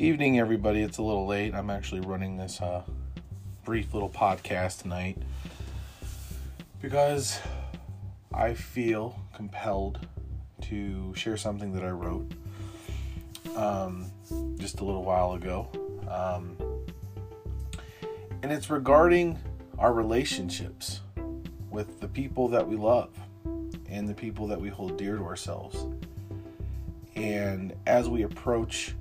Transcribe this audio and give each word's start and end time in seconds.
Evening, 0.00 0.38
everybody. 0.38 0.80
It's 0.80 0.96
a 0.96 1.02
little 1.02 1.26
late. 1.26 1.54
I'm 1.54 1.68
actually 1.68 2.00
running 2.00 2.38
this 2.38 2.62
uh, 2.62 2.84
brief 3.66 3.92
little 3.92 4.08
podcast 4.08 4.80
tonight 4.80 5.18
because 6.80 7.38
I 8.32 8.54
feel 8.54 9.20
compelled 9.34 10.06
to 10.62 11.12
share 11.14 11.36
something 11.36 11.74
that 11.74 11.84
I 11.84 11.90
wrote 11.90 12.32
um, 13.56 14.10
just 14.56 14.80
a 14.80 14.84
little 14.86 15.04
while 15.04 15.34
ago. 15.34 15.68
Um, 16.08 16.56
and 18.42 18.50
it's 18.50 18.70
regarding 18.70 19.38
our 19.78 19.92
relationships 19.92 21.00
with 21.70 22.00
the 22.00 22.08
people 22.08 22.48
that 22.48 22.66
we 22.66 22.76
love 22.76 23.10
and 23.90 24.08
the 24.08 24.14
people 24.14 24.46
that 24.46 24.58
we 24.58 24.70
hold 24.70 24.96
dear 24.96 25.18
to 25.18 25.24
ourselves. 25.24 25.84
And 27.16 27.74
as 27.86 28.08
we 28.08 28.22
approach 28.22 28.94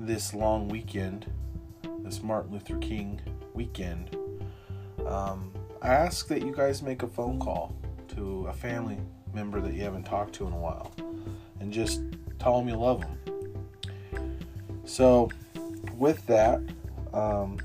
this 0.00 0.32
long 0.32 0.66
weekend, 0.68 1.30
this 1.98 2.22
Martin 2.22 2.52
Luther 2.52 2.78
King 2.78 3.20
weekend, 3.52 4.16
um, 5.06 5.52
I 5.82 5.88
ask 5.88 6.26
that 6.28 6.42
you 6.42 6.54
guys 6.54 6.82
make 6.82 7.02
a 7.02 7.06
phone 7.06 7.38
call 7.38 7.74
to 8.16 8.46
a 8.46 8.52
family 8.52 8.98
member 9.34 9.60
that 9.60 9.74
you 9.74 9.82
haven't 9.82 10.04
talked 10.04 10.34
to 10.34 10.46
in 10.46 10.52
a 10.52 10.58
while 10.58 10.90
and 11.60 11.70
just 11.70 12.00
tell 12.38 12.58
them 12.58 12.68
you 12.68 12.76
love 12.76 13.02
them. 13.02 13.18
So, 14.84 15.30
with 15.96 16.26
that, 16.26 16.60
um, 17.12 17.58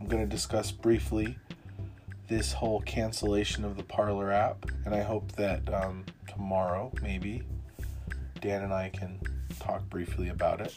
I'm 0.00 0.08
going 0.08 0.22
to 0.22 0.28
discuss 0.28 0.72
briefly 0.72 1.38
this 2.28 2.52
whole 2.52 2.80
cancellation 2.80 3.64
of 3.64 3.76
the 3.76 3.84
Parler 3.84 4.32
app, 4.32 4.66
and 4.84 4.94
I 4.94 5.02
hope 5.02 5.32
that 5.32 5.72
um, 5.72 6.04
tomorrow, 6.28 6.92
maybe, 7.00 7.42
Dan 8.40 8.62
and 8.62 8.72
I 8.72 8.90
can 8.90 9.18
talk 9.58 9.88
briefly 9.88 10.28
about 10.28 10.60
it, 10.60 10.76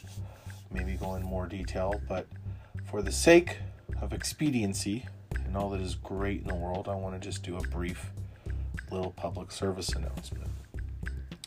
maybe 0.72 0.94
go 0.94 1.14
in 1.14 1.22
more 1.22 1.46
detail. 1.46 2.00
But 2.08 2.26
for 2.90 3.02
the 3.02 3.12
sake 3.12 3.58
of 4.00 4.12
expediency 4.12 5.06
and 5.44 5.56
all 5.56 5.70
that 5.70 5.80
is 5.80 5.94
great 5.94 6.42
in 6.42 6.48
the 6.48 6.54
world, 6.54 6.88
I 6.88 6.94
want 6.94 7.20
to 7.20 7.20
just 7.20 7.42
do 7.42 7.56
a 7.56 7.62
brief 7.62 8.10
little 8.90 9.12
public 9.12 9.50
service 9.50 9.90
announcement. 9.90 10.50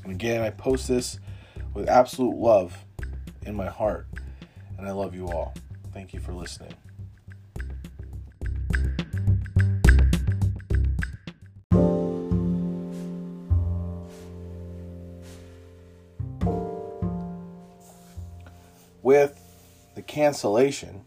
And 0.03 0.13
again, 0.13 0.41
I 0.41 0.49
post 0.49 0.87
this 0.87 1.19
with 1.73 1.89
absolute 1.89 2.35
love 2.35 2.77
in 3.43 3.55
my 3.55 3.67
heart, 3.67 4.07
and 4.77 4.87
I 4.87 4.91
love 4.91 5.15
you 5.15 5.27
all. 5.27 5.53
Thank 5.93 6.13
you 6.13 6.19
for 6.19 6.33
listening. 6.33 6.73
Cancellation 20.15 21.01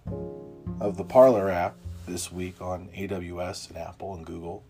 of 0.80 0.98
the 0.98 1.02
Parler 1.02 1.48
app 1.48 1.74
this 2.06 2.30
week 2.30 2.60
on 2.60 2.90
AWS 2.94 3.70
and 3.70 3.78
Apple 3.78 4.14
and 4.14 4.26
Google, 4.26 4.62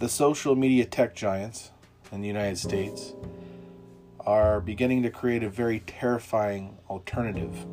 the 0.00 0.08
social 0.08 0.56
media 0.56 0.86
tech 0.86 1.14
giants 1.14 1.70
in 2.10 2.22
the 2.22 2.26
United 2.26 2.58
States 2.58 3.12
are 4.18 4.60
beginning 4.60 5.04
to 5.04 5.10
create 5.10 5.44
a 5.44 5.48
very 5.48 5.78
terrifying 5.86 6.76
alternative 6.90 7.64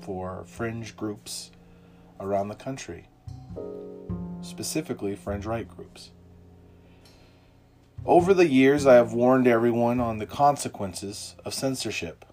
for 0.00 0.42
fringe 0.48 0.96
groups 0.96 1.52
around 2.18 2.48
the 2.48 2.56
country, 2.56 3.06
specifically 4.42 5.14
fringe 5.14 5.46
right 5.46 5.68
groups. 5.68 6.10
Over 8.04 8.34
the 8.34 8.48
years, 8.48 8.84
I 8.84 8.94
have 8.94 9.12
warned 9.12 9.46
everyone 9.46 10.00
on 10.00 10.18
the 10.18 10.26
consequences 10.26 11.36
of 11.44 11.54
censorship 11.54 12.24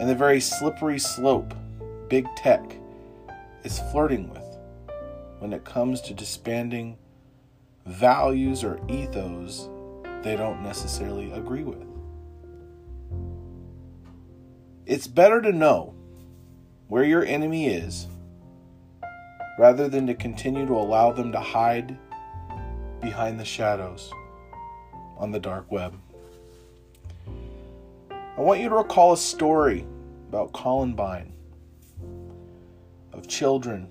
and 0.00 0.08
the 0.08 0.14
very 0.14 0.40
slippery 0.40 0.98
slope 0.98 1.52
big 2.08 2.26
tech 2.34 2.62
is 3.64 3.78
flirting 3.92 4.30
with 4.30 4.56
when 5.40 5.52
it 5.52 5.62
comes 5.62 6.00
to 6.00 6.14
disbanding 6.14 6.96
values 7.84 8.64
or 8.64 8.80
ethos 8.88 9.68
they 10.22 10.36
don't 10.36 10.62
necessarily 10.62 11.30
agree 11.32 11.64
with. 11.64 11.86
It's 14.86 15.06
better 15.06 15.42
to 15.42 15.52
know 15.52 15.94
where 16.88 17.04
your 17.04 17.24
enemy 17.24 17.68
is 17.68 18.06
rather 19.58 19.86
than 19.86 20.06
to 20.06 20.14
continue 20.14 20.66
to 20.66 20.72
allow 20.72 21.12
them 21.12 21.30
to 21.32 21.40
hide 21.40 21.96
behind 23.02 23.38
the 23.38 23.44
shadows 23.44 24.10
on 25.18 25.30
the 25.30 25.40
dark 25.40 25.70
web. 25.70 25.94
I 28.38 28.42
want 28.42 28.60
you 28.60 28.68
to 28.68 28.74
recall 28.76 29.12
a 29.12 29.16
story 29.16 29.84
about 30.28 30.52
Columbine 30.52 31.32
of 33.12 33.26
children 33.26 33.88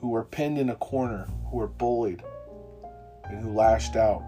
who 0.00 0.08
were 0.08 0.24
pinned 0.24 0.58
in 0.58 0.70
a 0.70 0.76
corner, 0.76 1.28
who 1.50 1.58
were 1.58 1.68
bullied, 1.68 2.22
and 3.24 3.40
who 3.40 3.52
lashed 3.52 3.94
out, 3.94 4.24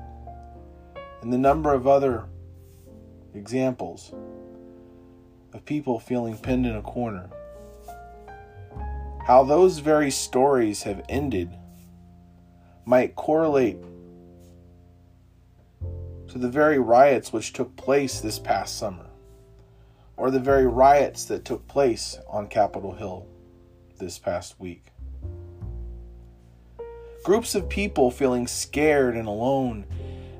and 1.22 1.32
the 1.32 1.38
number 1.38 1.74
of 1.74 1.88
other 1.88 2.24
examples 3.34 4.14
of 5.52 5.64
people 5.64 5.98
feeling 5.98 6.38
pinned 6.38 6.64
in 6.64 6.76
a 6.76 6.82
corner. 6.82 7.28
How 9.26 9.42
those 9.42 9.80
very 9.80 10.10
stories 10.10 10.84
have 10.84 11.04
ended 11.08 11.50
might 12.84 13.16
correlate 13.16 13.78
to 16.32 16.38
the 16.38 16.48
very 16.48 16.78
riots 16.78 17.30
which 17.30 17.52
took 17.52 17.76
place 17.76 18.18
this 18.18 18.38
past 18.38 18.78
summer, 18.78 19.04
or 20.16 20.30
the 20.30 20.40
very 20.40 20.66
riots 20.66 21.26
that 21.26 21.44
took 21.44 21.68
place 21.68 22.18
on 22.26 22.48
Capitol 22.48 22.94
Hill 22.94 23.26
this 23.98 24.18
past 24.18 24.58
week. 24.58 24.86
Groups 27.22 27.54
of 27.54 27.68
people 27.68 28.10
feeling 28.10 28.46
scared 28.46 29.14
and 29.14 29.28
alone, 29.28 29.84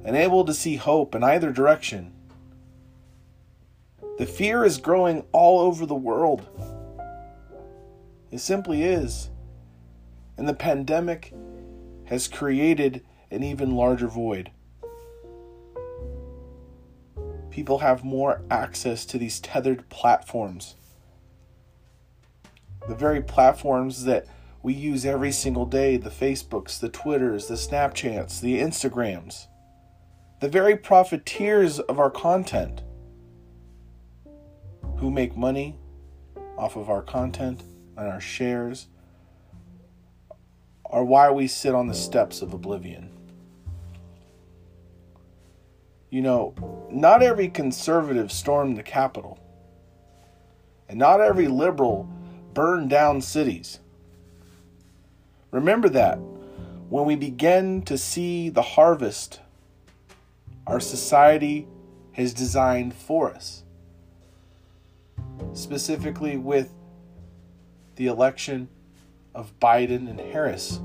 unable 0.03 0.47
to 0.47 0.55
see 0.55 0.77
hope 0.77 1.15
in 1.15 1.23
either 1.23 1.53
direction. 1.53 2.15
The 4.17 4.25
fear 4.25 4.65
is 4.65 4.79
growing 4.79 5.27
all 5.31 5.61
over 5.61 5.85
the 5.85 5.95
world. 5.95 6.49
It 8.31 8.39
simply 8.39 8.83
is. 8.83 9.29
And 10.39 10.49
the 10.49 10.55
pandemic 10.55 11.35
has 12.05 12.29
created 12.29 13.05
an 13.31 13.43
even 13.43 13.77
larger 13.77 14.09
void 14.09 14.53
people 17.53 17.79
have 17.79 18.03
more 18.03 18.41
access 18.51 19.05
to 19.07 19.19
these 19.19 19.39
tethered 19.39 19.89
platforms. 19.91 20.75
The 22.89 22.95
very 22.95 23.23
platforms 23.23 24.05
that 24.05 24.27
we 24.63 24.73
use 24.73 25.05
every 25.05 25.33
single 25.33 25.67
day 25.67 25.97
the 25.97 26.11
Facebooks, 26.11 26.81
the 26.81 26.89
Twitters, 26.89 27.47
the 27.47 27.55
Snapchats, 27.55 28.41
the 28.41 28.61
Instagrams. 28.61 29.47
The 30.41 30.49
very 30.49 30.77
profiteers 30.77 31.79
of 31.79 32.01
our 32.01 32.11
content 32.11 32.83
who 34.97 35.11
make 35.11 35.37
money 35.37 35.79
off 36.57 36.77
of 36.77 36.89
our 36.89 37.03
content 37.03 37.63
and 37.97 38.09
our 38.09 38.21
shares 38.21 38.87
are 40.87 41.05
why 41.05 41.31
we 41.31 41.47
sit 41.47 41.75
on 41.75 41.87
the 41.87 41.95
steps 41.95 42.41
of 42.41 42.55
oblivion. 42.55 43.12
You 46.13 46.21
know, 46.21 46.55
not 46.91 47.23
every 47.23 47.49
conservative 47.49 48.31
stormed 48.31 48.77
the 48.77 48.83
Capitol, 48.83 49.39
and 50.87 50.99
not 50.99 51.23
every 51.23 51.49
liberal 51.49 52.07
burned 52.53 52.91
down 52.91 53.23
cities. 53.23 53.81
Remember 55.53 55.89
that 55.89 56.17
when 56.91 57.07
we 57.07 57.17
begin 57.17 57.81
to 57.85 57.97
see 57.97 58.51
the 58.51 58.61
harvest 58.61 59.41
our 60.67 60.81
society 60.81 61.67
has 62.13 62.35
designed 62.35 62.93
for 62.93 63.31
us, 63.31 63.65
specifically 65.55 66.37
with 66.37 66.75
the 67.97 68.07
election 68.07 68.69
of 69.35 69.59
Biden 69.61 70.11
and 70.11 70.21
Harris 70.21 70.79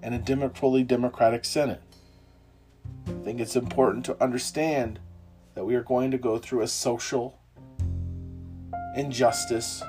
and 0.00 0.14
a 0.14 0.18
democratically 0.18 0.84
Democratic 0.84 1.44
Senate. 1.44 1.82
I 3.08 3.24
think 3.24 3.40
it's 3.40 3.56
important 3.56 4.04
to 4.06 4.22
understand 4.22 5.00
that 5.54 5.64
we 5.64 5.74
are 5.74 5.82
going 5.82 6.10
to 6.10 6.18
go 6.18 6.38
through 6.38 6.60
a 6.60 6.68
social 6.68 7.38
injustice 8.94 9.82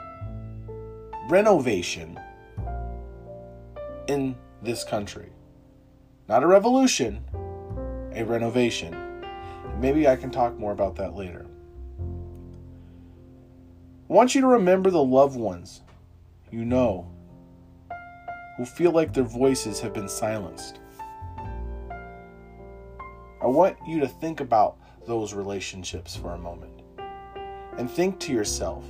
renovation 1.29 2.19
in 4.07 4.35
this 4.61 4.83
country. 4.83 5.29
Not 6.27 6.43
a 6.43 6.47
revolution, 6.47 7.23
a 8.13 8.23
renovation. 8.23 8.95
Maybe 9.79 10.07
I 10.07 10.15
can 10.15 10.31
talk 10.31 10.57
more 10.57 10.71
about 10.71 10.95
that 10.95 11.15
later. 11.15 11.45
I 14.09 14.13
want 14.13 14.33
you 14.33 14.41
to 14.41 14.47
remember 14.47 14.89
the 14.89 15.03
loved 15.03 15.37
ones 15.37 15.81
you 16.51 16.65
know 16.65 17.11
who 18.57 18.65
feel 18.65 18.91
like 18.91 19.13
their 19.13 19.23
voices 19.23 19.79
have 19.79 19.93
been 19.93 20.09
silenced. 20.09 20.79
I 23.49 23.51
want 23.51 23.77
you 23.83 23.99
to 24.01 24.07
think 24.07 24.41
about 24.41 24.77
those 25.07 25.33
relationships 25.33 26.15
for 26.15 26.35
a 26.35 26.37
moment. 26.37 26.83
and 27.79 27.89
think 27.89 28.19
to 28.19 28.31
yourself 28.31 28.85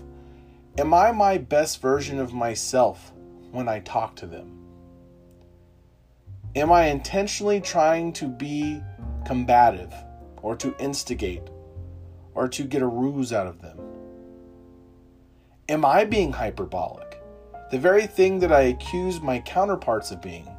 Am 0.77 0.93
I 0.93 1.13
my 1.13 1.37
best 1.37 1.81
version 1.81 2.19
of 2.19 2.33
myself 2.33 3.13
when 3.51 3.69
I 3.69 3.79
talk 3.79 4.17
to 4.17 4.27
them? 4.27 4.59
Am 6.57 6.73
I 6.73 6.87
intentionally 6.87 7.61
trying 7.61 8.11
to 8.11 8.27
be 8.27 8.83
combative 9.25 9.93
or 10.41 10.57
to 10.57 10.75
instigate 10.77 11.47
or 12.35 12.49
to 12.49 12.65
get 12.65 12.81
a 12.81 12.85
ruse 12.85 13.31
out 13.31 13.47
of 13.47 13.61
them? 13.61 13.79
Am 15.69 15.85
I 15.85 16.03
being 16.03 16.33
hyperbolic? 16.33 17.23
The 17.71 17.79
very 17.79 18.07
thing 18.07 18.39
that 18.39 18.51
I 18.51 18.63
accuse 18.63 19.21
my 19.21 19.39
counterparts 19.39 20.11
of 20.11 20.21
being. 20.21 20.49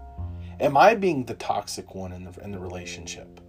Am 0.58 0.79
I 0.79 0.94
being 0.94 1.26
the 1.26 1.35
toxic 1.35 1.94
one 1.94 2.12
in 2.12 2.25
the, 2.25 2.43
in 2.43 2.50
the 2.50 2.58
relationship? 2.58 3.43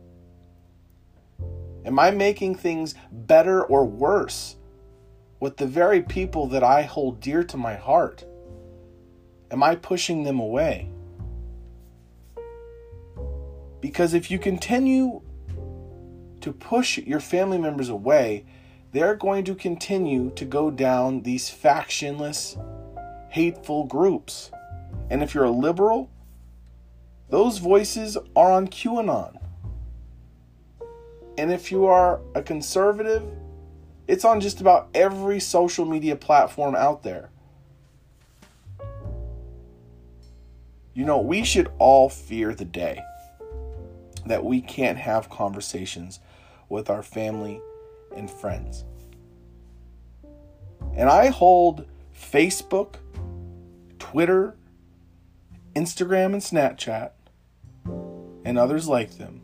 Am 1.84 1.98
I 1.98 2.12
making 2.12 2.56
things 2.56 2.94
better 3.12 3.64
or 3.64 3.86
worse 3.86 4.56
with 5.40 5.58
the 5.58 5.66
very 5.66 6.02
people 6.02 6.48
that 6.48 6.64
I 6.64 6.84
hold 6.84 7.20
dear 7.20 7.44
to 7.46 7.58
my 7.58 7.76
heart? 7.76 8.24
Am 9.50 9.64
I 9.64 9.76
pushing 9.76 10.24
them 10.24 10.40
away? 10.40 10.90
Because 13.82 14.14
if 14.14 14.30
you 14.30 14.38
continue 14.38 15.22
to 16.42 16.54
push 16.54 17.00
your 17.00 17.20
family 17.20 17.58
members 17.58 17.90
away, 17.90 18.46
they're 18.92 19.16
going 19.16 19.44
to 19.46 19.56
continue 19.56 20.30
to 20.36 20.46
go 20.46 20.70
down 20.70 21.24
these 21.24 21.50
factionless, 21.50 22.56
hateful 23.30 23.86
groups. 23.86 24.52
And 25.10 25.24
if 25.24 25.34
you're 25.34 25.46
a 25.46 25.52
liberal, 25.52 26.12
those 27.30 27.58
voices 27.58 28.18
are 28.36 28.52
on 28.52 28.68
QAnon. 28.68 29.41
And 31.42 31.52
if 31.52 31.72
you 31.72 31.88
are 31.88 32.22
a 32.36 32.44
conservative, 32.44 33.24
it's 34.08 34.24
on 34.24 34.42
just 34.42 34.62
about 34.62 34.90
every 34.94 35.40
social 35.40 35.86
media 35.86 36.16
platform 36.16 36.76
out 36.76 37.02
there. 37.02 37.32
You 40.94 41.04
know, 41.04 41.18
we 41.18 41.44
should 41.44 41.72
all 41.80 42.10
fear 42.10 42.54
the 42.54 42.66
day 42.66 43.02
that 44.28 44.46
we 44.46 44.62
can't 44.62 45.00
have 45.00 45.32
conversations 45.32 46.20
with 46.70 46.92
our 46.92 47.02
family 47.02 47.60
and 48.16 48.30
friends. 48.30 48.86
And 50.96 51.10
I 51.10 51.30
hold 51.30 51.88
Facebook, 52.16 52.98
Twitter, 53.98 54.56
Instagram, 55.76 56.34
and 56.34 56.44
Snapchat, 56.44 57.14
and 58.46 58.60
others 58.60 58.88
like 58.88 59.18
them 59.18 59.42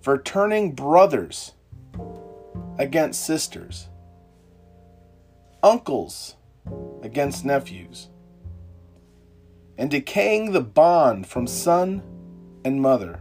for 0.00 0.18
turning 0.18 0.72
brothers 0.72 1.52
against 2.78 3.24
sisters, 3.24 3.88
uncles 5.62 6.36
against 7.02 7.44
nephews, 7.44 8.08
and 9.76 9.90
decaying 9.90 10.52
the 10.52 10.60
bond 10.60 11.26
from 11.26 11.46
son 11.46 12.02
and 12.64 12.80
mother. 12.80 13.20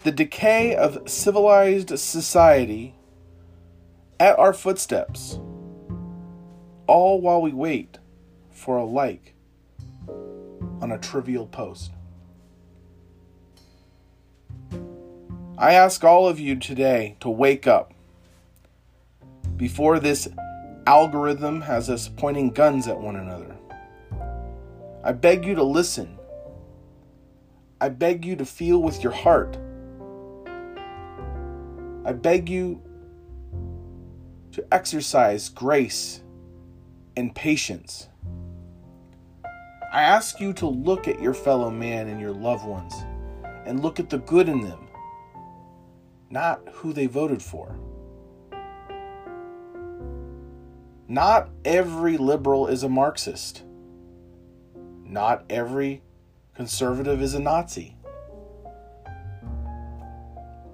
The 0.00 0.12
decay 0.12 0.76
of 0.76 1.08
civilized 1.08 1.98
society 1.98 2.94
at 4.20 4.38
our 4.38 4.52
footsteps, 4.52 5.40
all 6.86 7.20
while 7.20 7.40
we 7.40 7.52
wait 7.52 7.98
for 8.50 8.76
a 8.76 8.84
like 8.84 9.34
on 10.80 10.92
a 10.92 10.98
trivial 10.98 11.46
post. 11.46 11.92
I 15.56 15.74
ask 15.74 16.02
all 16.02 16.26
of 16.26 16.40
you 16.40 16.56
today 16.56 17.16
to 17.20 17.30
wake 17.30 17.68
up 17.68 17.94
before 19.56 20.00
this 20.00 20.26
algorithm 20.84 21.60
has 21.60 21.88
us 21.88 22.08
pointing 22.08 22.50
guns 22.50 22.88
at 22.88 22.98
one 22.98 23.14
another. 23.14 23.56
I 25.04 25.12
beg 25.12 25.44
you 25.44 25.54
to 25.54 25.62
listen. 25.62 26.18
I 27.80 27.88
beg 27.88 28.24
you 28.24 28.34
to 28.34 28.44
feel 28.44 28.82
with 28.82 29.04
your 29.04 29.12
heart. 29.12 29.56
I 32.04 32.12
beg 32.12 32.48
you 32.48 32.82
to 34.50 34.66
exercise 34.72 35.48
grace 35.48 36.20
and 37.16 37.32
patience. 37.32 38.08
I 39.92 40.02
ask 40.02 40.40
you 40.40 40.52
to 40.54 40.66
look 40.66 41.06
at 41.06 41.22
your 41.22 41.34
fellow 41.34 41.70
man 41.70 42.08
and 42.08 42.20
your 42.20 42.32
loved 42.32 42.66
ones 42.66 42.92
and 43.64 43.84
look 43.84 44.00
at 44.00 44.10
the 44.10 44.18
good 44.18 44.48
in 44.48 44.60
them 44.60 44.83
not 46.34 46.60
who 46.72 46.92
they 46.92 47.06
voted 47.06 47.40
for. 47.40 47.78
Not 51.06 51.48
every 51.64 52.16
liberal 52.16 52.66
is 52.66 52.82
a 52.82 52.88
Marxist. 52.88 53.62
Not 55.04 55.44
every 55.48 56.02
conservative 56.56 57.22
is 57.22 57.34
a 57.34 57.38
Nazi. 57.38 57.96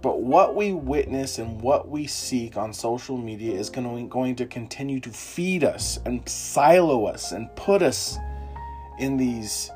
But 0.01 0.23
what 0.23 0.57
we 0.57 0.73
witness 0.73 1.39
and 1.39 1.61
what 1.61 1.91
we 1.91 2.07
seek 2.07 2.57
on 2.57 2.73
social 2.73 3.19
media 3.19 3.53
is 3.53 3.69
going 3.69 4.37
to 4.37 4.47
continue 4.47 4.99
to 5.01 5.11
feed 5.11 5.63
us 5.63 5.99
and 6.07 6.27
silo 6.27 7.05
us 7.05 7.33
and 7.33 7.55
put 7.55 7.83
us 7.83 8.17
in 8.99 9.19
these 9.19 9.71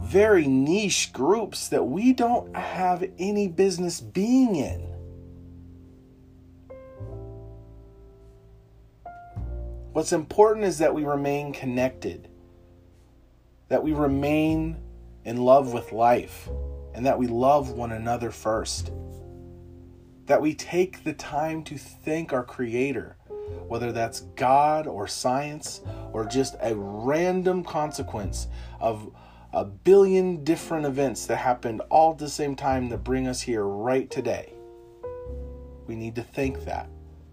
very 0.00 0.46
niche 0.46 1.12
groups 1.12 1.68
that 1.68 1.84
we 1.84 2.14
don't 2.14 2.56
have 2.56 3.04
any 3.18 3.46
business 3.46 4.00
being 4.00 4.56
in. 4.56 4.91
What's 9.92 10.14
important 10.14 10.64
is 10.64 10.78
that 10.78 10.94
we 10.94 11.04
remain 11.04 11.52
connected, 11.52 12.28
that 13.68 13.82
we 13.82 13.92
remain 13.92 14.78
in 15.26 15.36
love 15.36 15.74
with 15.74 15.92
life, 15.92 16.48
and 16.94 17.04
that 17.04 17.18
we 17.18 17.26
love 17.26 17.72
one 17.72 17.92
another 17.92 18.30
first. 18.30 18.90
That 20.24 20.40
we 20.40 20.54
take 20.54 21.04
the 21.04 21.12
time 21.12 21.62
to 21.64 21.76
thank 21.76 22.32
our 22.32 22.42
Creator, 22.42 23.18
whether 23.68 23.92
that's 23.92 24.20
God 24.34 24.86
or 24.86 25.06
science 25.06 25.82
or 26.14 26.24
just 26.24 26.56
a 26.62 26.74
random 26.74 27.62
consequence 27.62 28.48
of 28.80 29.14
a 29.52 29.66
billion 29.66 30.42
different 30.42 30.86
events 30.86 31.26
that 31.26 31.36
happened 31.36 31.82
all 31.90 32.12
at 32.12 32.18
the 32.18 32.30
same 32.30 32.56
time 32.56 32.88
that 32.88 33.04
bring 33.04 33.28
us 33.28 33.42
here 33.42 33.64
right 33.64 34.10
today. 34.10 34.54
We 35.86 35.96
need 35.96 36.14
to 36.14 36.22
thank 36.22 36.64
that 36.64 36.88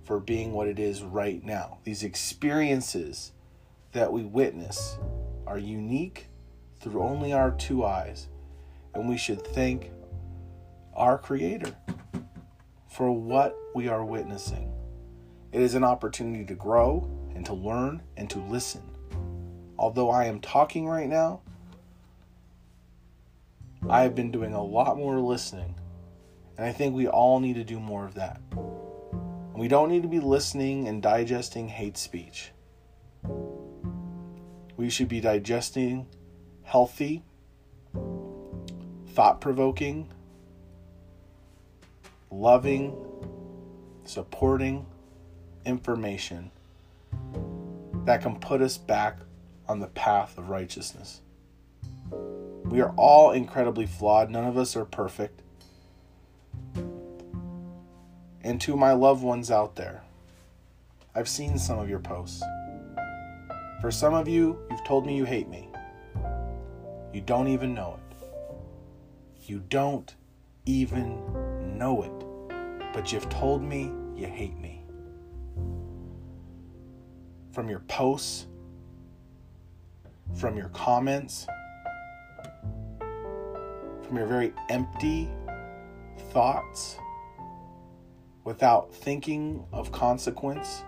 for 0.09 0.19
being 0.19 0.53
what 0.53 0.67
it 0.67 0.79
is 0.79 1.03
right 1.03 1.45
now. 1.45 1.77
These 1.83 2.01
experiences 2.01 3.31
that 3.91 4.11
we 4.11 4.23
witness 4.23 4.97
are 5.45 5.59
unique 5.59 6.25
through 6.79 7.03
only 7.03 7.31
our 7.31 7.51
two 7.51 7.85
eyes, 7.85 8.27
and 8.95 9.07
we 9.07 9.17
should 9.17 9.45
thank 9.45 9.91
our 10.95 11.19
Creator 11.19 11.77
for 12.89 13.11
what 13.11 13.55
we 13.75 13.87
are 13.87 14.03
witnessing. 14.03 14.73
It 15.51 15.61
is 15.61 15.75
an 15.75 15.83
opportunity 15.83 16.43
to 16.45 16.55
grow 16.55 17.07
and 17.35 17.45
to 17.45 17.53
learn 17.53 18.01
and 18.17 18.27
to 18.31 18.39
listen. 18.39 18.81
Although 19.77 20.09
I 20.09 20.25
am 20.25 20.39
talking 20.39 20.87
right 20.87 21.07
now, 21.07 21.41
I 23.87 24.01
have 24.01 24.15
been 24.15 24.31
doing 24.31 24.55
a 24.55 24.63
lot 24.63 24.97
more 24.97 25.19
listening, 25.19 25.75
and 26.57 26.65
I 26.65 26.71
think 26.71 26.95
we 26.95 27.07
all 27.07 27.39
need 27.39 27.57
to 27.57 27.63
do 27.63 27.79
more 27.79 28.07
of 28.07 28.15
that. 28.15 28.41
We 29.59 29.67
don't 29.67 29.89
need 29.89 30.03
to 30.03 30.07
be 30.07 30.21
listening 30.21 30.87
and 30.87 31.01
digesting 31.01 31.67
hate 31.67 31.97
speech. 31.97 32.53
We 34.77 34.89
should 34.89 35.09
be 35.09 35.19
digesting 35.19 36.07
healthy, 36.63 37.25
thought 39.09 39.41
provoking, 39.41 40.13
loving, 42.31 42.95
supporting 44.05 44.85
information 45.65 46.51
that 48.05 48.21
can 48.21 48.39
put 48.39 48.61
us 48.61 48.77
back 48.77 49.17
on 49.67 49.81
the 49.81 49.87
path 49.87 50.37
of 50.37 50.47
righteousness. 50.47 51.19
We 52.63 52.79
are 52.79 52.93
all 52.95 53.31
incredibly 53.31 53.87
flawed. 53.87 54.29
None 54.29 54.45
of 54.45 54.57
us 54.57 54.77
are 54.77 54.85
perfect 54.85 55.41
and 58.43 58.59
to 58.61 58.75
my 58.75 58.93
loved 58.93 59.23
ones 59.23 59.51
out 59.51 59.75
there. 59.75 60.03
I've 61.15 61.27
seen 61.27 61.57
some 61.57 61.79
of 61.79 61.89
your 61.89 61.99
posts. 61.99 62.43
For 63.81 63.91
some 63.91 64.13
of 64.13 64.27
you, 64.27 64.59
you've 64.69 64.83
told 64.83 65.05
me 65.05 65.15
you 65.15 65.25
hate 65.25 65.49
me. 65.49 65.69
You 67.13 67.21
don't 67.21 67.47
even 67.47 67.73
know 67.73 67.97
it. 67.97 68.27
You 69.43 69.63
don't 69.69 70.13
even 70.65 71.77
know 71.77 72.03
it. 72.03 72.93
But 72.93 73.11
you've 73.11 73.29
told 73.29 73.63
me 73.63 73.91
you 74.15 74.27
hate 74.27 74.57
me. 74.59 74.83
From 77.51 77.69
your 77.69 77.79
posts, 77.79 78.47
from 80.35 80.55
your 80.55 80.69
comments, 80.69 81.47
from 82.99 84.17
your 84.17 84.27
very 84.27 84.53
empty 84.69 85.29
thoughts 86.31 86.97
without 88.49 88.91
thinking 88.91 89.63
of 89.71 89.91
consequence, 89.91 90.83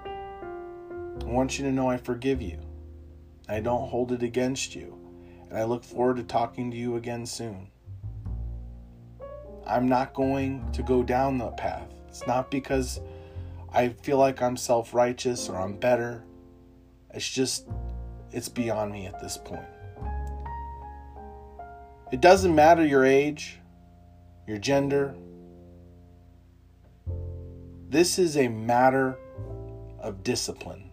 I 1.22 1.26
want 1.26 1.60
you 1.60 1.66
to 1.66 1.72
know 1.72 1.88
I 1.88 1.98
forgive 1.98 2.42
you. 2.42 2.58
I 3.48 3.60
don't 3.60 3.88
hold 3.88 4.12
it 4.12 4.24
against 4.24 4.74
you. 4.74 4.98
And 5.48 5.60
I 5.60 5.66
look 5.66 5.84
forward 5.84 6.18
to 6.18 6.24
talking 6.24 6.72
to 6.72 6.78
you 6.78 6.96
again 6.96 7.24
soon. 7.24 7.70
I'm 9.68 9.88
not 9.88 10.16
going 10.16 10.72
to 10.72 10.82
go 10.82 11.04
down 11.04 11.38
that 11.38 11.56
path. 11.56 11.88
It's 12.08 12.26
not 12.26 12.50
because 12.50 13.00
I 13.72 13.90
feel 13.90 14.18
like 14.18 14.42
I'm 14.42 14.58
self 14.58 14.96
righteous 14.96 15.48
or 15.48 15.56
I'm 15.56 15.74
better. 15.74 16.24
It's 17.14 17.30
just, 17.30 17.68
it's 18.32 18.50
beyond 18.50 18.92
me 18.92 19.06
at 19.06 19.22
this 19.22 19.38
point. 19.38 19.62
It 22.12 22.22
doesn't 22.22 22.56
matter 22.56 22.84
your 22.84 23.06
age, 23.06 23.60
your 24.48 24.58
gender. 24.58 25.14
This 27.92 28.18
is 28.18 28.38
a 28.38 28.48
matter 28.48 29.20
of 30.00 30.24
discipline. 30.24 30.92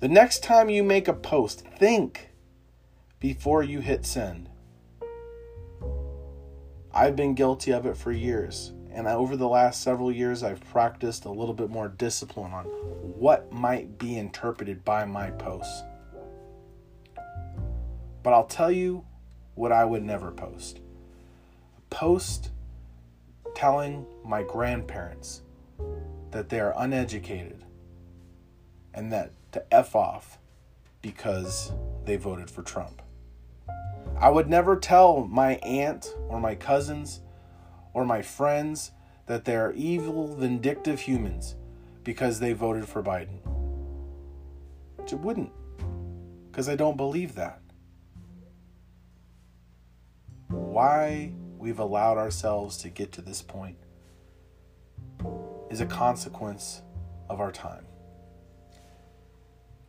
The 0.00 0.08
next 0.08 0.42
time 0.42 0.70
you 0.70 0.82
make 0.82 1.08
a 1.08 1.12
post, 1.12 1.60
think 1.60 2.30
before 3.20 3.62
you 3.62 3.80
hit 3.80 4.06
send. 4.06 4.48
I've 6.90 7.16
been 7.16 7.34
guilty 7.34 7.70
of 7.70 7.84
it 7.84 7.98
for 7.98 8.12
years, 8.12 8.72
and 8.90 9.06
over 9.06 9.36
the 9.36 9.46
last 9.46 9.82
several 9.82 10.10
years, 10.10 10.42
I've 10.42 10.64
practiced 10.70 11.26
a 11.26 11.30
little 11.30 11.52
bit 11.52 11.68
more 11.68 11.88
discipline 11.88 12.54
on 12.54 12.64
what 12.64 13.52
might 13.52 13.98
be 13.98 14.16
interpreted 14.16 14.86
by 14.86 15.04
my 15.04 15.32
posts. 15.32 15.82
But 18.22 18.32
I'll 18.32 18.46
tell 18.46 18.72
you 18.72 19.04
what 19.54 19.70
I 19.70 19.84
would 19.84 20.02
never 20.02 20.30
post. 20.30 20.80
A 21.76 21.94
post 21.94 22.52
telling 23.58 24.06
my 24.24 24.40
grandparents 24.40 25.42
that 26.30 26.48
they 26.48 26.60
are 26.60 26.72
uneducated 26.76 27.64
and 28.94 29.12
that 29.12 29.32
to 29.50 29.74
F 29.74 29.96
off 29.96 30.38
because 31.02 31.72
they 32.04 32.14
voted 32.14 32.48
for 32.48 32.62
Trump. 32.62 33.02
I 34.16 34.30
would 34.30 34.48
never 34.48 34.76
tell 34.76 35.24
my 35.24 35.54
aunt 35.56 36.14
or 36.28 36.38
my 36.38 36.54
cousins 36.54 37.20
or 37.94 38.04
my 38.04 38.22
friends 38.22 38.92
that 39.26 39.44
they 39.44 39.56
are 39.56 39.72
evil, 39.72 40.36
vindictive 40.36 41.00
humans 41.00 41.56
because 42.04 42.38
they 42.38 42.52
voted 42.52 42.86
for 42.86 43.02
Biden. 43.02 43.40
It 45.04 45.18
wouldn't, 45.18 45.50
because 46.48 46.68
I 46.68 46.76
don't 46.76 46.96
believe 46.96 47.34
that. 47.34 47.60
Why 50.46 51.32
we've 51.58 51.78
allowed 51.78 52.18
ourselves 52.18 52.76
to 52.78 52.88
get 52.88 53.12
to 53.12 53.22
this 53.22 53.42
point 53.42 53.76
is 55.70 55.80
a 55.80 55.86
consequence 55.86 56.82
of 57.28 57.40
our 57.40 57.52
time. 57.52 57.84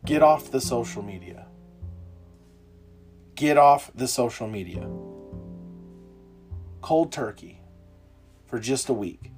Get 0.04 0.22
off 0.22 0.50
the 0.50 0.60
social 0.60 1.02
media. 1.02 1.46
Get 3.34 3.56
off 3.56 3.90
the 3.94 4.08
social 4.08 4.48
media. 4.48 4.88
Cold 6.82 7.12
turkey 7.12 7.60
for 8.46 8.58
just 8.58 8.88
a 8.88 8.92
week. 8.92 9.30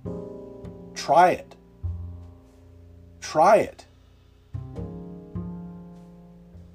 Try 0.95 1.31
it. 1.31 1.55
Try 3.21 3.57
it. 3.57 3.87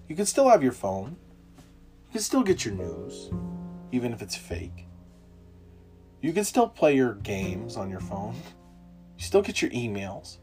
You 0.08 0.16
can 0.16 0.26
still 0.26 0.50
have 0.50 0.64
your 0.64 0.72
phone. 0.72 1.18
You 2.08 2.14
can 2.14 2.22
still 2.22 2.44
get 2.44 2.64
your 2.64 2.74
news, 2.74 3.30
even 3.92 4.14
if 4.14 4.22
it's 4.22 4.36
fake. 4.36 4.87
You 6.28 6.34
can 6.34 6.44
still 6.44 6.68
play 6.68 6.94
your 6.94 7.14
games 7.14 7.78
on 7.78 7.90
your 7.90 8.02
phone. 8.02 8.36
You 9.18 9.24
still 9.24 9.42
get 9.42 9.62
your 9.62 9.72
emails. 9.72 10.40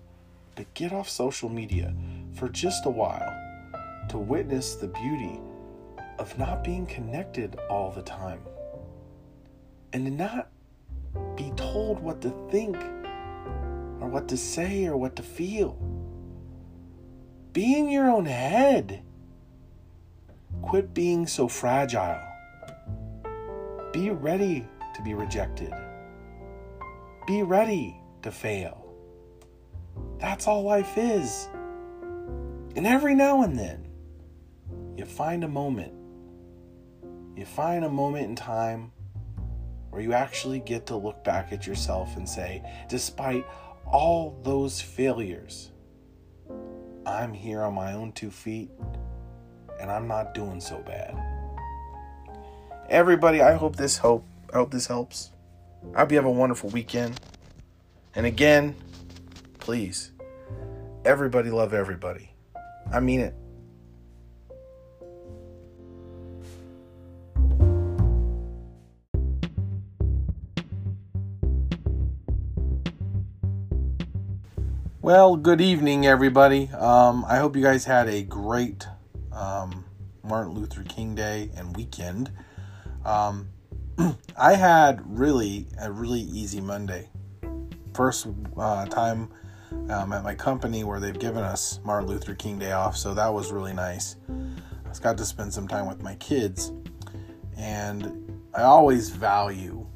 But 0.56 0.72
get 0.72 0.94
off 0.94 1.10
social 1.10 1.50
media 1.50 1.94
for 2.32 2.48
just 2.48 2.86
a 2.86 2.88
while 2.88 3.30
to 4.08 4.16
witness 4.16 4.76
the 4.76 4.86
beauty 4.86 5.38
of 6.18 6.38
not 6.38 6.64
being 6.64 6.86
connected 6.86 7.58
all 7.68 7.92
the 7.92 8.00
time 8.00 8.40
and 9.92 10.06
to 10.06 10.10
not 10.10 10.48
be 11.36 11.52
told 11.54 12.00
what 12.00 12.22
to 12.22 12.30
think 12.50 12.78
or 14.00 14.08
what 14.08 14.26
to 14.28 14.38
say 14.38 14.86
or 14.86 14.96
what 14.96 15.16
to 15.16 15.22
feel. 15.22 15.76
Be 17.52 17.78
in 17.78 17.90
your 17.90 18.10
own 18.10 18.24
head. 18.24 19.02
Quit 20.62 20.94
being 20.94 21.26
so 21.26 21.46
fragile. 21.46 22.22
Be 23.92 24.08
ready 24.08 24.66
to 24.94 25.02
be 25.02 25.14
rejected. 25.14 25.72
Be 27.26 27.42
ready 27.42 28.00
to 28.22 28.30
fail. 28.30 28.84
That's 30.18 30.46
all 30.46 30.62
life 30.62 30.96
is. 30.96 31.48
And 32.76 32.86
every 32.86 33.14
now 33.14 33.42
and 33.42 33.58
then, 33.58 33.86
you 34.96 35.04
find 35.04 35.44
a 35.44 35.48
moment. 35.48 35.92
You 37.36 37.44
find 37.44 37.84
a 37.84 37.90
moment 37.90 38.26
in 38.26 38.36
time 38.36 38.92
where 39.90 40.02
you 40.02 40.12
actually 40.12 40.60
get 40.60 40.86
to 40.86 40.96
look 40.96 41.22
back 41.24 41.52
at 41.52 41.66
yourself 41.66 42.16
and 42.16 42.28
say, 42.28 42.62
despite 42.88 43.44
all 43.86 44.38
those 44.42 44.80
failures, 44.80 45.70
I'm 47.06 47.32
here 47.32 47.62
on 47.62 47.74
my 47.74 47.92
own 47.92 48.12
two 48.12 48.30
feet 48.30 48.70
and 49.80 49.90
I'm 49.90 50.08
not 50.08 50.34
doing 50.34 50.60
so 50.60 50.78
bad. 50.82 51.16
Everybody, 52.88 53.40
I 53.40 53.54
hope 53.54 53.76
this 53.76 53.96
hope 53.98 54.26
I 54.54 54.58
hope 54.58 54.70
this 54.70 54.86
helps. 54.86 55.30
I 55.96 55.98
hope 55.98 56.12
you 56.12 56.16
have 56.16 56.26
a 56.26 56.30
wonderful 56.30 56.70
weekend. 56.70 57.18
And 58.14 58.24
again, 58.24 58.76
please, 59.58 60.12
everybody 61.04 61.50
love 61.50 61.74
everybody. 61.74 62.30
I 62.92 63.00
mean 63.00 63.18
it. 63.18 63.34
Well, 75.02 75.34
good 75.36 75.60
evening, 75.60 76.06
everybody. 76.06 76.68
Um, 76.68 77.24
I 77.28 77.38
hope 77.38 77.56
you 77.56 77.62
guys 77.62 77.84
had 77.84 78.08
a 78.08 78.22
great 78.22 78.86
um, 79.32 79.84
Martin 80.22 80.54
Luther 80.54 80.84
King 80.84 81.16
Day 81.16 81.50
and 81.56 81.76
weekend. 81.76 82.30
Um, 83.04 83.48
I 84.36 84.54
had 84.54 85.02
really 85.06 85.66
a 85.80 85.90
really 85.90 86.20
easy 86.20 86.60
Monday. 86.60 87.08
First 87.94 88.26
uh, 88.56 88.86
time 88.86 89.30
um, 89.90 90.12
at 90.12 90.24
my 90.24 90.34
company 90.34 90.84
where 90.84 90.98
they've 90.98 91.18
given 91.18 91.44
us 91.44 91.80
Martin 91.84 92.08
Luther 92.08 92.34
King 92.34 92.58
Day 92.58 92.72
off, 92.72 92.96
so 92.96 93.14
that 93.14 93.32
was 93.32 93.52
really 93.52 93.72
nice. 93.72 94.16
I 94.28 94.88
just 94.88 95.02
got 95.02 95.16
to 95.18 95.24
spend 95.24 95.52
some 95.52 95.68
time 95.68 95.86
with 95.86 96.02
my 96.02 96.16
kids, 96.16 96.72
and 97.56 98.40
I 98.54 98.62
always 98.62 99.10
value 99.10 99.86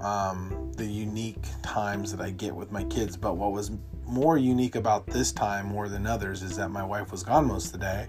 um, 0.00 0.72
the 0.76 0.86
unique 0.86 1.44
times 1.62 2.10
that 2.10 2.20
I 2.20 2.30
get 2.30 2.54
with 2.54 2.72
my 2.72 2.84
kids. 2.84 3.16
But 3.16 3.36
what 3.36 3.52
was 3.52 3.70
more 4.06 4.38
unique 4.38 4.74
about 4.74 5.06
this 5.06 5.30
time 5.30 5.66
more 5.66 5.88
than 5.88 6.06
others 6.06 6.42
is 6.42 6.56
that 6.56 6.70
my 6.70 6.84
wife 6.84 7.12
was 7.12 7.22
gone 7.22 7.46
most 7.46 7.66
of 7.66 7.72
the 7.72 7.78
day. 7.78 8.06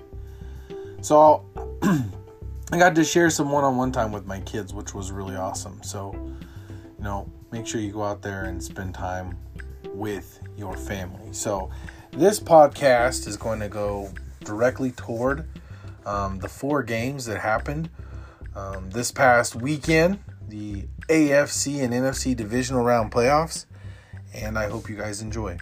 So 1.02 1.46
I 2.72 2.78
got 2.78 2.96
to 2.96 3.04
share 3.04 3.30
some 3.30 3.52
one 3.52 3.64
on 3.64 3.76
one 3.76 3.92
time 3.92 4.12
with 4.12 4.26
my 4.26 4.40
kids, 4.42 4.74
which 4.74 4.94
was 4.94 5.12
really 5.12 5.36
awesome. 5.36 5.84
So, 5.84 6.14
you 6.98 7.04
know, 7.04 7.30
make 7.52 7.68
sure 7.68 7.82
you 7.82 7.92
go 7.92 8.04
out 8.04 8.22
there 8.22 8.46
and 8.46 8.64
spend 8.64 8.94
time 8.96 9.38
with 9.94 10.42
your 10.58 10.78
family. 10.78 11.34
So, 11.34 11.70
this 12.12 12.40
podcast 12.40 13.28
is 13.28 13.38
going 13.38 13.60
to 13.60 13.70
go 13.70 14.12
directly 14.44 14.92
toward 14.92 15.48
um, 16.06 16.40
the 16.40 16.48
four 16.48 16.84
games 16.84 17.26
that 17.26 17.40
happened 17.40 17.90
um, 18.56 18.90
this 18.90 19.12
past 19.12 19.56
weekend 19.56 20.20
the 20.52 20.86
AFC 21.08 21.82
and 21.82 21.94
NFC 21.94 22.36
divisional 22.36 22.84
round 22.84 23.12
playoffs. 23.12 23.66
And 24.34 24.60
I 24.60 24.70
hope 24.70 24.90
you 24.90 24.96
guys 24.96 25.22
enjoy. 25.22 25.58